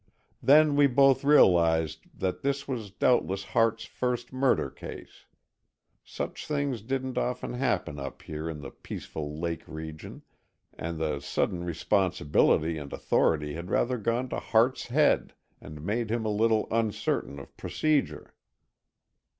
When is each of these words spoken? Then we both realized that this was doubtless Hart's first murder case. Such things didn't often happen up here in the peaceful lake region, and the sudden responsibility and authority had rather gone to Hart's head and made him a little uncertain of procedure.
Then 0.41 0.75
we 0.75 0.87
both 0.87 1.23
realized 1.23 2.07
that 2.19 2.41
this 2.41 2.67
was 2.67 2.89
doubtless 2.89 3.43
Hart's 3.43 3.85
first 3.85 4.33
murder 4.33 4.71
case. 4.71 5.27
Such 6.03 6.47
things 6.47 6.81
didn't 6.81 7.19
often 7.19 7.53
happen 7.53 7.99
up 7.99 8.23
here 8.23 8.49
in 8.49 8.61
the 8.61 8.71
peaceful 8.71 9.39
lake 9.39 9.61
region, 9.67 10.23
and 10.73 10.97
the 10.97 11.19
sudden 11.19 11.63
responsibility 11.63 12.79
and 12.79 12.91
authority 12.91 13.53
had 13.53 13.69
rather 13.69 13.99
gone 13.99 14.27
to 14.29 14.39
Hart's 14.39 14.87
head 14.87 15.35
and 15.61 15.85
made 15.85 16.09
him 16.09 16.25
a 16.25 16.29
little 16.29 16.67
uncertain 16.71 17.37
of 17.37 17.55
procedure. 17.55 18.33